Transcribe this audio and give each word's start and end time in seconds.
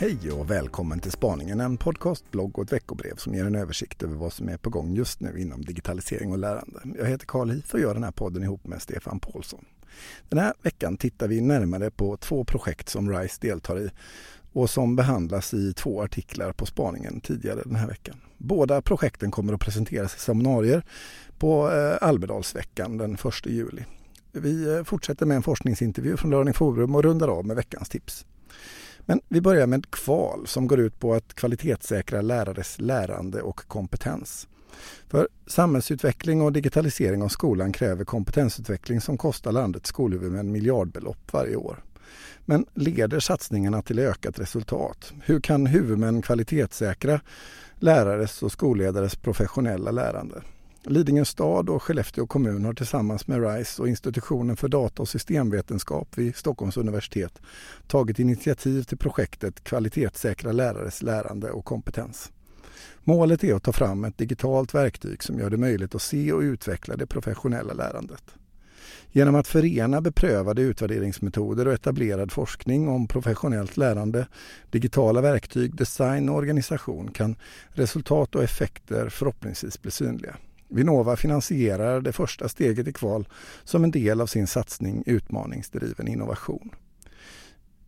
Hej 0.00 0.32
och 0.32 0.50
välkommen 0.50 1.00
till 1.00 1.12
Spaningen, 1.12 1.60
en 1.60 1.76
podcast, 1.76 2.30
blogg 2.30 2.58
och 2.58 2.64
ett 2.64 2.72
veckobrev 2.72 3.16
som 3.16 3.34
ger 3.34 3.44
en 3.44 3.54
översikt 3.54 4.02
över 4.02 4.14
vad 4.14 4.32
som 4.32 4.48
är 4.48 4.56
på 4.56 4.70
gång 4.70 4.94
just 4.94 5.20
nu 5.20 5.40
inom 5.40 5.64
digitalisering 5.64 6.32
och 6.32 6.38
lärande. 6.38 6.80
Jag 6.98 7.06
heter 7.06 7.26
Karl 7.26 7.50
Hif 7.50 7.74
och 7.74 7.80
gör 7.80 7.94
den 7.94 8.04
här 8.04 8.10
podden 8.10 8.42
ihop 8.42 8.66
med 8.66 8.82
Stefan 8.82 9.20
Paulsson. 9.20 9.64
Den 10.28 10.38
här 10.38 10.54
veckan 10.62 10.96
tittar 10.96 11.28
vi 11.28 11.40
närmare 11.40 11.90
på 11.90 12.16
två 12.16 12.44
projekt 12.44 12.88
som 12.88 13.10
RISE 13.10 13.38
deltar 13.40 13.80
i 13.80 13.90
och 14.52 14.70
som 14.70 14.96
behandlas 14.96 15.54
i 15.54 15.72
två 15.72 16.02
artiklar 16.02 16.52
på 16.52 16.66
Spaningen 16.66 17.20
tidigare 17.20 17.62
den 17.64 17.76
här 17.76 17.88
veckan. 17.88 18.16
Båda 18.36 18.82
projekten 18.82 19.30
kommer 19.30 19.52
att 19.52 19.60
presenteras 19.60 20.16
i 20.16 20.18
seminarier 20.20 20.84
på 21.38 21.70
eh, 21.70 22.08
Almedalsveckan 22.08 22.96
den 22.96 23.14
1 23.14 23.20
juli. 23.46 23.84
Vi 24.32 24.76
eh, 24.76 24.84
fortsätter 24.84 25.26
med 25.26 25.36
en 25.36 25.42
forskningsintervju 25.42 26.16
från 26.16 26.30
Learning 26.30 26.54
Forum 26.54 26.94
och 26.94 27.02
rundar 27.02 27.28
av 27.28 27.46
med 27.46 27.56
veckans 27.56 27.88
tips. 27.88 28.26
Men 29.08 29.20
vi 29.28 29.40
börjar 29.40 29.66
med 29.66 29.90
KVAL 29.90 30.46
som 30.46 30.66
går 30.66 30.80
ut 30.80 30.98
på 30.98 31.14
att 31.14 31.34
kvalitetssäkra 31.34 32.20
lärares 32.20 32.80
lärande 32.80 33.42
och 33.42 33.56
kompetens. 33.56 34.48
För 35.08 35.28
samhällsutveckling 35.46 36.42
och 36.42 36.52
digitalisering 36.52 37.22
av 37.22 37.28
skolan 37.28 37.72
kräver 37.72 38.04
kompetensutveckling 38.04 39.00
som 39.00 39.18
kostar 39.18 39.52
landets 39.52 39.88
skolhuvudmän 39.88 40.52
miljardbelopp 40.52 41.32
varje 41.32 41.56
år. 41.56 41.84
Men 42.44 42.66
leder 42.74 43.20
satsningarna 43.20 43.82
till 43.82 43.98
ökat 43.98 44.38
resultat? 44.38 45.12
Hur 45.24 45.40
kan 45.40 45.66
huvudmän 45.66 46.22
kvalitetssäkra 46.22 47.20
lärares 47.78 48.42
och 48.42 48.52
skolledares 48.52 49.16
professionella 49.16 49.90
lärande? 49.90 50.42
Lidingö 50.82 51.24
stad 51.24 51.68
och 51.68 51.82
Skellefteå 51.82 52.26
kommun 52.26 52.64
har 52.64 52.72
tillsammans 52.72 53.26
med 53.26 53.42
RISE 53.42 53.82
och 53.82 53.88
Institutionen 53.88 54.56
för 54.56 54.68
data 54.68 55.02
och 55.02 55.08
systemvetenskap 55.08 56.18
vid 56.18 56.36
Stockholms 56.36 56.76
universitet 56.76 57.38
tagit 57.86 58.18
initiativ 58.18 58.82
till 58.82 58.98
projektet 58.98 59.64
Kvalitetssäkra 59.64 60.52
lärares 60.52 61.02
lärande 61.02 61.50
och 61.50 61.64
kompetens. 61.64 62.32
Målet 63.04 63.44
är 63.44 63.54
att 63.54 63.62
ta 63.62 63.72
fram 63.72 64.04
ett 64.04 64.18
digitalt 64.18 64.74
verktyg 64.74 65.22
som 65.22 65.38
gör 65.38 65.50
det 65.50 65.56
möjligt 65.56 65.94
att 65.94 66.02
se 66.02 66.32
och 66.32 66.40
utveckla 66.40 66.96
det 66.96 67.06
professionella 67.06 67.72
lärandet. 67.72 68.22
Genom 69.12 69.34
att 69.34 69.48
förena 69.48 70.00
beprövade 70.00 70.62
utvärderingsmetoder 70.62 71.66
och 71.66 71.72
etablerad 71.72 72.32
forskning 72.32 72.88
om 72.88 73.08
professionellt 73.08 73.76
lärande, 73.76 74.26
digitala 74.70 75.20
verktyg, 75.20 75.76
design 75.76 76.28
och 76.28 76.36
organisation 76.36 77.10
kan 77.10 77.36
resultat 77.68 78.34
och 78.34 78.42
effekter 78.42 79.08
förhoppningsvis 79.08 79.82
bli 79.82 79.90
synliga. 79.90 80.36
Vinnova 80.68 81.16
finansierar 81.16 82.00
det 82.00 82.12
första 82.12 82.48
steget 82.48 82.88
i 82.88 82.92
kval 82.92 83.28
som 83.64 83.84
en 83.84 83.90
del 83.90 84.20
av 84.20 84.26
sin 84.26 84.46
satsning 84.46 85.02
Utmaningsdriven 85.06 86.08
innovation. 86.08 86.70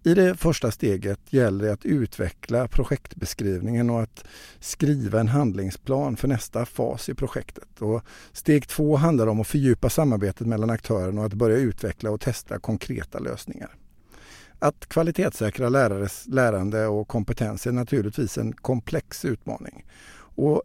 I 0.02 0.14
det 0.14 0.34
första 0.34 0.70
steget 0.70 1.20
gäller 1.30 1.64
det 1.64 1.72
att 1.72 1.84
utveckla 1.84 2.68
projektbeskrivningen 2.68 3.90
och 3.90 4.02
att 4.02 4.24
skriva 4.60 5.20
en 5.20 5.28
handlingsplan 5.28 6.16
för 6.16 6.28
nästa 6.28 6.66
fas 6.66 7.08
i 7.08 7.14
projektet. 7.14 7.82
Och 7.82 8.02
steg 8.32 8.68
två 8.68 8.96
handlar 8.96 9.26
om 9.26 9.40
att 9.40 9.46
fördjupa 9.46 9.90
samarbetet 9.90 10.46
mellan 10.46 10.70
aktörerna 10.70 11.20
och 11.20 11.26
att 11.26 11.34
börja 11.34 11.56
utveckla 11.56 12.10
och 12.10 12.20
testa 12.20 12.58
konkreta 12.58 13.18
lösningar. 13.18 13.76
Att 14.58 14.88
kvalitetssäkra 14.88 15.68
lärares 15.68 16.26
lärande 16.26 16.86
och 16.86 17.08
kompetens 17.08 17.66
är 17.66 17.72
naturligtvis 17.72 18.38
en 18.38 18.52
komplex 18.52 19.24
utmaning. 19.24 19.84
Och 20.34 20.62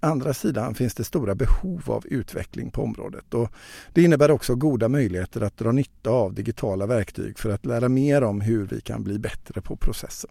andra 0.00 0.34
sidan 0.34 0.74
finns 0.74 0.94
det 0.94 1.04
stora 1.04 1.34
behov 1.34 1.82
av 1.86 2.06
utveckling 2.06 2.70
på 2.70 2.82
området 2.82 3.34
och 3.34 3.52
det 3.92 4.02
innebär 4.02 4.30
också 4.30 4.54
goda 4.54 4.88
möjligheter 4.88 5.40
att 5.40 5.56
dra 5.56 5.72
nytta 5.72 6.10
av 6.10 6.34
digitala 6.34 6.86
verktyg 6.86 7.38
för 7.38 7.50
att 7.50 7.66
lära 7.66 7.88
mer 7.88 8.22
om 8.22 8.40
hur 8.40 8.66
vi 8.66 8.80
kan 8.80 9.04
bli 9.04 9.18
bättre 9.18 9.60
på 9.60 9.76
processen. 9.76 10.30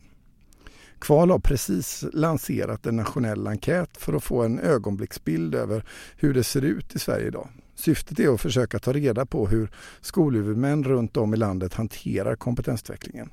Kval 0.99 1.31
har 1.31 1.39
precis 1.39 2.05
lanserat 2.13 2.85
en 2.85 2.95
nationell 2.95 3.47
enkät 3.47 3.97
för 3.97 4.13
att 4.13 4.23
få 4.23 4.43
en 4.43 4.59
ögonblicksbild 4.59 5.55
över 5.55 5.85
hur 6.17 6.33
det 6.33 6.43
ser 6.43 6.61
ut 6.61 6.95
i 6.95 6.99
Sverige 6.99 7.27
idag. 7.27 7.47
Syftet 7.75 8.19
är 8.19 8.33
att 8.33 8.41
försöka 8.41 8.79
ta 8.79 8.93
reda 8.93 9.25
på 9.25 9.47
hur 9.47 9.71
skolhuvudmän 10.01 10.83
runt 10.83 11.17
om 11.17 11.33
i 11.33 11.37
landet 11.37 11.73
hanterar 11.73 12.35
kompetensutvecklingen. 12.35 13.29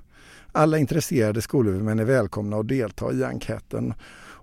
Alla 0.53 0.79
intresserade 0.79 1.43
skolhuvudmän 1.43 1.99
är 1.99 2.05
välkomna 2.05 2.57
att 2.57 2.69
delta 2.69 3.13
i 3.13 3.25
enkäten 3.25 3.95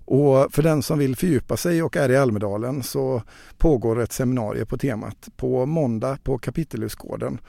och 0.05 0.53
för 0.53 0.63
den 0.63 0.83
som 0.83 0.99
vill 0.99 1.15
fördjupa 1.15 1.57
sig 1.57 1.83
och 1.83 1.97
är 1.97 2.11
i 2.11 2.17
Almedalen 2.17 2.83
så 2.83 3.23
pågår 3.57 4.01
ett 4.01 4.11
seminarium 4.11 4.67
på 4.67 4.77
temat 4.77 5.29
på 5.35 5.65
måndag 5.65 6.17
på 6.23 6.37
Kapitelhusgården 6.37 7.39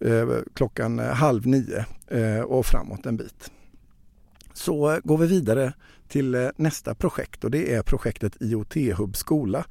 eh, 0.00 0.28
klockan 0.54 0.98
halv 0.98 1.46
nio 1.46 1.84
eh, 2.08 2.40
och 2.40 2.66
framåt 2.66 3.06
en 3.06 3.16
bit. 3.16 3.50
Så 4.54 5.00
går 5.04 5.18
vi 5.18 5.26
vidare 5.26 5.72
till 6.08 6.34
eh, 6.34 6.48
nästa 6.56 6.94
projekt 6.94 7.44
och 7.44 7.50
det 7.50 7.74
är 7.74 7.82
projektet 7.82 8.36
IoT-hub 8.40 9.16
skola 9.16 9.64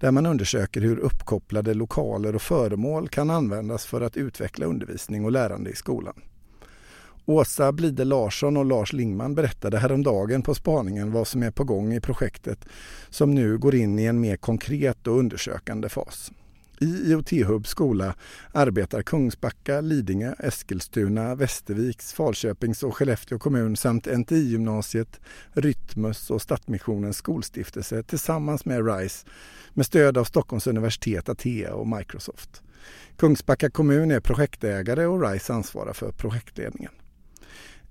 där 0.00 0.10
man 0.10 0.26
undersöker 0.26 0.80
hur 0.80 0.98
uppkopplade 0.98 1.74
lokaler 1.74 2.34
och 2.34 2.42
föremål 2.42 3.08
kan 3.08 3.30
användas 3.30 3.86
för 3.86 4.00
att 4.00 4.16
utveckla 4.16 4.66
undervisning 4.66 5.24
och 5.24 5.32
lärande 5.32 5.70
i 5.70 5.76
skolan. 5.76 6.14
Åsa 7.26 7.72
Blide 7.72 8.04
Larsson 8.04 8.56
och 8.56 8.64
Lars 8.64 8.92
Lingman 8.92 9.34
berättade 9.34 9.78
häromdagen 9.78 10.42
på 10.42 10.54
spaningen 10.54 11.12
vad 11.12 11.28
som 11.28 11.42
är 11.42 11.50
på 11.50 11.64
gång 11.64 11.94
i 11.94 12.00
projektet 12.00 12.64
som 13.10 13.34
nu 13.34 13.58
går 13.58 13.74
in 13.74 13.98
i 13.98 14.04
en 14.04 14.20
mer 14.20 14.36
konkret 14.36 15.06
och 15.06 15.18
undersökande 15.18 15.88
fas. 15.88 16.32
I 16.80 17.12
IoT-hub 17.12 17.66
skola 17.66 18.14
arbetar 18.52 19.02
Kungsbacka, 19.02 19.80
Lidingö, 19.80 20.34
Eskilstuna, 20.38 21.34
Västerviks, 21.34 22.12
Falköpings 22.12 22.82
och 22.82 22.96
Skellefteå 22.96 23.38
kommun 23.38 23.76
samt 23.76 24.06
NTI-gymnasiet, 24.06 25.20
Rytmus 25.52 26.30
och 26.30 26.42
Stadsmissionens 26.42 27.16
skolstiftelse 27.16 28.02
tillsammans 28.02 28.64
med 28.64 28.86
RISE 28.86 29.26
med 29.74 29.86
stöd 29.86 30.18
av 30.18 30.24
Stockholms 30.24 30.66
universitet, 30.66 31.28
Atea 31.28 31.74
och 31.74 31.88
Microsoft. 31.88 32.62
Kungsbacka 33.16 33.70
kommun 33.70 34.10
är 34.10 34.20
projektägare 34.20 35.06
och 35.06 35.30
RISE 35.30 35.52
ansvarar 35.52 35.92
för 35.92 36.12
projektledningen. 36.12 36.92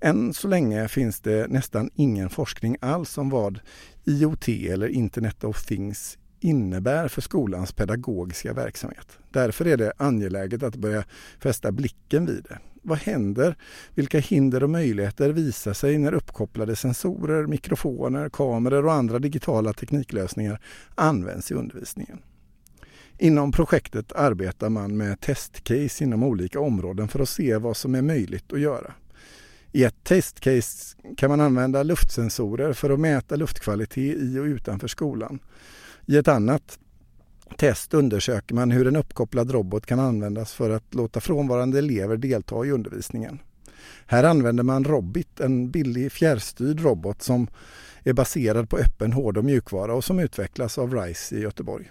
Än 0.00 0.34
så 0.34 0.48
länge 0.48 0.88
finns 0.88 1.20
det 1.20 1.50
nästan 1.50 1.90
ingen 1.94 2.30
forskning 2.30 2.76
alls 2.80 3.18
om 3.18 3.30
vad 3.30 3.60
IoT 4.04 4.48
eller 4.48 4.88
Internet 4.88 5.44
of 5.44 5.64
Things 5.66 6.18
innebär 6.40 7.08
för 7.08 7.20
skolans 7.20 7.72
pedagogiska 7.72 8.52
verksamhet. 8.52 9.18
Därför 9.30 9.66
är 9.66 9.76
det 9.76 9.92
angeläget 9.96 10.62
att 10.62 10.76
börja 10.76 11.04
fästa 11.42 11.72
blicken 11.72 12.26
vid 12.26 12.46
det. 12.48 12.58
Vad 12.82 12.98
händer? 12.98 13.56
Vilka 13.94 14.18
hinder 14.18 14.62
och 14.62 14.70
möjligheter 14.70 15.30
visar 15.30 15.72
sig 15.72 15.98
när 15.98 16.14
uppkopplade 16.14 16.76
sensorer, 16.76 17.46
mikrofoner, 17.46 18.28
kameror 18.28 18.86
och 18.86 18.92
andra 18.92 19.18
digitala 19.18 19.72
tekniklösningar 19.72 20.60
används 20.94 21.50
i 21.50 21.54
undervisningen? 21.54 22.18
Inom 23.18 23.52
projektet 23.52 24.12
arbetar 24.12 24.68
man 24.68 24.96
med 24.96 25.20
testcase 25.20 26.04
inom 26.04 26.22
olika 26.22 26.60
områden 26.60 27.08
för 27.08 27.20
att 27.20 27.28
se 27.28 27.56
vad 27.56 27.76
som 27.76 27.94
är 27.94 28.02
möjligt 28.02 28.52
att 28.52 28.60
göra. 28.60 28.94
I 29.72 29.84
ett 29.84 30.04
testcase 30.04 30.96
kan 31.16 31.30
man 31.30 31.40
använda 31.40 31.82
luftsensorer 31.82 32.72
för 32.72 32.90
att 32.90 33.00
mäta 33.00 33.36
luftkvalitet 33.36 34.16
i 34.18 34.38
och 34.38 34.44
utanför 34.44 34.88
skolan. 34.88 35.38
I 36.06 36.16
ett 36.16 36.28
annat 36.28 36.78
test 37.56 37.94
undersöker 37.94 38.54
man 38.54 38.70
hur 38.70 38.86
en 38.86 38.96
uppkopplad 38.96 39.50
robot 39.50 39.86
kan 39.86 40.00
användas 40.00 40.52
för 40.52 40.70
att 40.70 40.94
låta 40.94 41.20
frånvarande 41.20 41.78
elever 41.78 42.16
delta 42.16 42.64
i 42.64 42.70
undervisningen. 42.70 43.38
Här 44.06 44.24
använder 44.24 44.62
man 44.62 44.84
Robit, 44.84 45.40
en 45.40 45.70
billig 45.70 46.12
fjärrstyrd 46.12 46.80
robot 46.80 47.22
som 47.22 47.48
är 48.04 48.12
baserad 48.12 48.70
på 48.70 48.76
öppen 48.76 49.12
hård 49.12 49.38
och 49.38 49.44
mjukvara 49.44 49.94
och 49.94 50.04
som 50.04 50.18
utvecklas 50.18 50.78
av 50.78 50.94
RISE 50.94 51.36
i 51.36 51.40
Göteborg. 51.40 51.90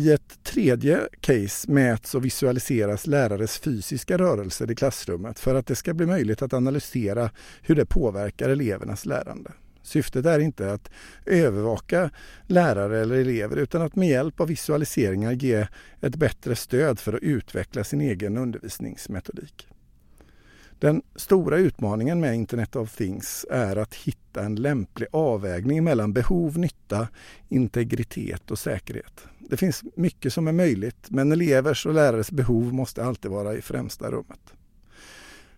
I 0.00 0.12
ett 0.12 0.42
tredje 0.42 1.08
case 1.20 1.70
mäts 1.70 2.14
och 2.14 2.24
visualiseras 2.24 3.06
lärares 3.06 3.58
fysiska 3.58 4.18
rörelser 4.18 4.70
i 4.70 4.74
klassrummet 4.74 5.38
för 5.38 5.54
att 5.54 5.66
det 5.66 5.74
ska 5.74 5.94
bli 5.94 6.06
möjligt 6.06 6.42
att 6.42 6.52
analysera 6.52 7.30
hur 7.62 7.74
det 7.74 7.86
påverkar 7.86 8.48
elevernas 8.48 9.06
lärande. 9.06 9.52
Syftet 9.82 10.26
är 10.26 10.38
inte 10.38 10.72
att 10.72 10.90
övervaka 11.26 12.10
lärare 12.46 13.00
eller 13.00 13.16
elever 13.16 13.56
utan 13.56 13.82
att 13.82 13.96
med 13.96 14.08
hjälp 14.08 14.40
av 14.40 14.48
visualiseringar 14.48 15.32
ge 15.32 15.66
ett 16.00 16.16
bättre 16.16 16.56
stöd 16.56 16.98
för 16.98 17.12
att 17.12 17.22
utveckla 17.22 17.84
sin 17.84 18.00
egen 18.00 18.36
undervisningsmetodik. 18.36 19.68
Den 20.80 21.02
stora 21.16 21.58
utmaningen 21.58 22.20
med 22.20 22.34
Internet 22.34 22.76
of 22.76 22.96
Things 22.96 23.46
är 23.50 23.76
att 23.76 23.94
hitta 23.94 24.42
en 24.42 24.54
lämplig 24.54 25.08
avvägning 25.12 25.84
mellan 25.84 26.12
behov, 26.12 26.58
nytta, 26.58 27.08
integritet 27.48 28.50
och 28.50 28.58
säkerhet. 28.58 29.24
Det 29.38 29.56
finns 29.56 29.84
mycket 29.94 30.32
som 30.32 30.48
är 30.48 30.52
möjligt 30.52 31.06
men 31.08 31.32
elevers 31.32 31.86
och 31.86 31.94
lärares 31.94 32.30
behov 32.30 32.74
måste 32.74 33.04
alltid 33.04 33.30
vara 33.30 33.54
i 33.54 33.62
främsta 33.62 34.10
rummet. 34.10 34.54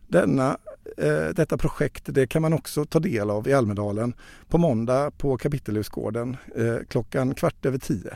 Denna, 0.08 0.58
eh, 0.96 1.28
detta 1.36 1.58
projekt 1.58 2.02
det 2.06 2.26
kan 2.26 2.42
man 2.42 2.52
också 2.52 2.84
ta 2.84 2.98
del 2.98 3.30
av 3.30 3.48
i 3.48 3.52
Almedalen 3.52 4.14
på 4.48 4.58
måndag 4.58 5.10
på 5.10 5.36
Kapitelhusgården 5.36 6.36
eh, 6.56 6.76
klockan 6.88 7.34
kvart 7.34 7.66
över 7.66 7.78
tio. 7.78 8.14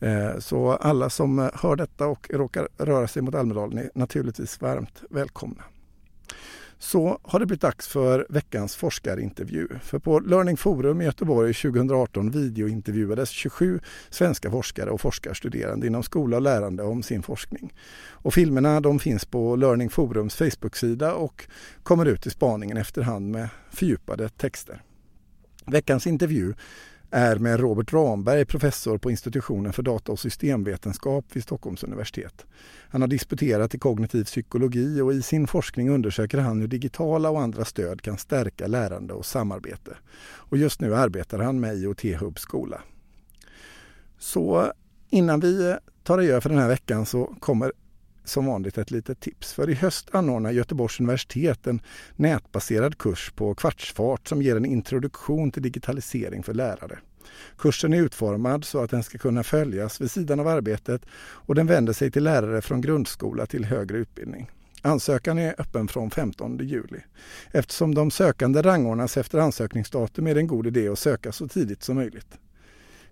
Eh, 0.00 0.38
så 0.38 0.72
alla 0.72 1.10
som 1.10 1.38
eh, 1.38 1.50
hör 1.54 1.76
detta 1.76 2.06
och 2.06 2.30
råkar 2.30 2.68
röra 2.78 3.08
sig 3.08 3.22
mot 3.22 3.34
Almedalen 3.34 3.78
är 3.78 3.90
naturligtvis 3.94 4.60
varmt 4.60 5.02
välkomna 5.10 5.62
så 6.78 7.18
har 7.22 7.40
det 7.40 7.46
blivit 7.46 7.60
dags 7.60 7.88
för 7.88 8.26
veckans 8.28 8.76
forskarintervju. 8.76 9.68
För 9.82 9.98
på 9.98 10.20
Learning 10.20 10.56
Forum 10.56 11.00
i 11.00 11.04
Göteborg 11.04 11.54
2018 11.54 12.30
videointervjuades 12.30 13.30
27 13.30 13.80
svenska 14.10 14.50
forskare 14.50 14.90
och 14.90 15.00
forskarstuderande 15.00 15.86
inom 15.86 16.02
skola 16.02 16.36
och 16.36 16.42
lärande 16.42 16.82
om 16.82 17.02
sin 17.02 17.22
forskning. 17.22 17.72
Och 18.10 18.34
filmerna 18.34 18.80
de 18.80 18.98
finns 18.98 19.24
på 19.24 19.56
Learning 19.56 19.90
Forums 19.90 20.34
Facebook-sida 20.34 21.14
och 21.14 21.46
kommer 21.82 22.06
ut 22.06 22.26
i 22.26 22.30
spaningen 22.30 22.76
efterhand 22.76 23.30
med 23.30 23.48
fördjupade 23.70 24.28
texter. 24.28 24.82
Veckans 25.66 26.06
intervju 26.06 26.54
är 27.10 27.36
med 27.36 27.60
Robert 27.60 27.92
Ramberg, 27.92 28.44
professor 28.44 28.98
på 28.98 29.10
institutionen 29.10 29.72
för 29.72 29.82
data 29.82 30.12
och 30.12 30.18
systemvetenskap 30.18 31.24
vid 31.32 31.42
Stockholms 31.42 31.84
universitet. 31.84 32.46
Han 32.90 33.00
har 33.00 33.08
disputerat 33.08 33.74
i 33.74 33.78
kognitiv 33.78 34.24
psykologi 34.24 35.00
och 35.00 35.12
i 35.12 35.22
sin 35.22 35.46
forskning 35.46 35.90
undersöker 35.90 36.38
han 36.38 36.60
hur 36.60 36.68
digitala 36.68 37.30
och 37.30 37.40
andra 37.40 37.64
stöd 37.64 38.02
kan 38.02 38.18
stärka 38.18 38.66
lärande 38.66 39.14
och 39.14 39.26
samarbete. 39.26 39.96
Och 40.20 40.58
just 40.58 40.80
nu 40.80 40.94
arbetar 40.94 41.38
han 41.38 41.60
med 41.60 41.76
IoT 41.76 42.04
Hub 42.04 42.38
skola. 42.38 42.82
Så 44.18 44.72
innan 45.10 45.40
vi 45.40 45.76
tar 46.02 46.18
adjö 46.18 46.40
för 46.40 46.48
den 46.48 46.58
här 46.58 46.68
veckan 46.68 47.06
så 47.06 47.34
kommer 47.40 47.72
som 48.28 48.46
vanligt 48.46 48.78
ett 48.78 48.90
litet 48.90 49.20
tips. 49.20 49.52
För 49.52 49.70
i 49.70 49.74
höst 49.74 50.08
anordnar 50.12 50.50
Göteborgs 50.50 51.00
universitet 51.00 51.66
en 51.66 51.80
nätbaserad 52.16 52.98
kurs 52.98 53.32
på 53.36 53.54
kvartsfart 53.54 54.28
som 54.28 54.42
ger 54.42 54.56
en 54.56 54.66
introduktion 54.66 55.50
till 55.50 55.62
digitalisering 55.62 56.42
för 56.42 56.54
lärare. 56.54 56.98
Kursen 57.58 57.92
är 57.92 58.02
utformad 58.02 58.64
så 58.64 58.82
att 58.82 58.90
den 58.90 59.02
ska 59.02 59.18
kunna 59.18 59.42
följas 59.42 60.00
vid 60.00 60.10
sidan 60.10 60.40
av 60.40 60.48
arbetet 60.48 61.02
och 61.20 61.54
den 61.54 61.66
vänder 61.66 61.92
sig 61.92 62.10
till 62.10 62.24
lärare 62.24 62.62
från 62.62 62.80
grundskola 62.80 63.46
till 63.46 63.64
högre 63.64 63.98
utbildning. 63.98 64.50
Ansökan 64.82 65.38
är 65.38 65.54
öppen 65.58 65.88
från 65.88 66.10
15 66.10 66.58
juli. 66.58 67.00
Eftersom 67.52 67.94
de 67.94 68.10
sökande 68.10 68.62
rangordnas 68.62 69.16
efter 69.16 69.38
ansökningsdatum 69.38 70.26
är 70.26 70.34
det 70.34 70.40
en 70.40 70.46
god 70.46 70.66
idé 70.66 70.88
att 70.88 70.98
söka 70.98 71.32
så 71.32 71.48
tidigt 71.48 71.82
som 71.82 71.96
möjligt. 71.96 72.38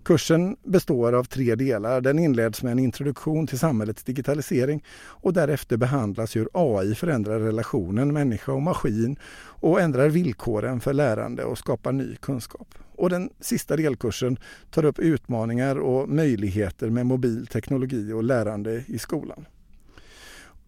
Kursen 0.07 0.57
består 0.63 1.13
av 1.13 1.23
tre 1.23 1.55
delar. 1.55 2.01
Den 2.01 2.19
inleds 2.19 2.63
med 2.63 2.71
en 2.71 2.79
introduktion 2.79 3.47
till 3.47 3.59
samhällets 3.59 4.03
digitalisering 4.03 4.83
och 4.99 5.33
därefter 5.33 5.77
behandlas 5.77 6.35
hur 6.35 6.49
AI 6.53 6.95
förändrar 6.95 7.39
relationen 7.39 8.13
människa 8.13 8.51
och 8.51 8.61
maskin 8.61 9.19
och 9.37 9.81
ändrar 9.81 10.09
villkoren 10.09 10.79
för 10.79 10.93
lärande 10.93 11.43
och 11.43 11.57
skapar 11.57 11.91
ny 11.91 12.15
kunskap. 12.15 12.67
Och 12.95 13.09
den 13.09 13.29
sista 13.39 13.75
delkursen 13.75 14.37
tar 14.71 14.85
upp 14.85 14.99
utmaningar 14.99 15.75
och 15.79 16.09
möjligheter 16.09 16.89
med 16.89 17.05
mobil 17.05 17.47
teknologi 17.47 18.13
och 18.13 18.23
lärande 18.23 18.83
i 18.87 18.99
skolan. 18.99 19.45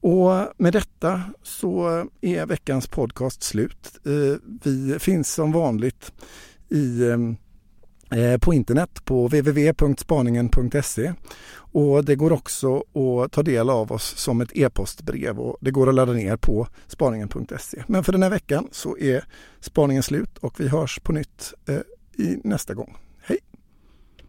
Och 0.02 0.32
med 0.58 0.74
detta 0.74 1.24
så 1.44 1.88
är 2.22 2.46
veckans 2.46 2.88
podcast 2.88 3.44
slut. 3.44 4.00
Eh, 4.06 4.40
vi 4.64 5.00
finns 5.00 5.34
som 5.34 5.52
vanligt 5.52 6.12
i 6.70 7.10
ehm, 7.10 7.38
Eh, 8.12 8.38
på 8.38 8.54
internet 8.54 9.06
på 9.06 9.28
www.spaningen.se 9.28 11.14
och 11.72 12.06
det 12.06 12.16
går 12.16 12.32
också 12.32 12.78
att 12.78 13.32
ta 13.32 13.44
del 13.44 13.70
av 13.70 13.92
oss 13.92 14.18
som 14.18 14.42
ett 14.42 14.58
e-postbrev 14.58 15.40
och 15.40 15.58
det 15.62 15.72
går 15.72 15.90
att 15.90 15.96
ladda 15.96 16.14
ner 16.14 16.38
på 16.38 16.68
spaningen.se. 16.88 17.84
Men 17.88 18.04
för 18.04 18.12
den 18.12 18.24
här 18.24 18.30
veckan 18.30 18.68
så 18.72 18.98
är 18.98 19.24
spaningen 19.60 20.04
slut 20.04 20.38
och 20.38 20.60
vi 20.60 20.68
hörs 20.68 21.00
på 21.00 21.12
nytt 21.12 21.54
eh, 21.68 22.26
i 22.26 22.40
nästa 22.44 22.74
gång. 22.74 22.98